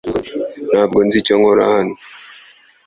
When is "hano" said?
1.73-1.95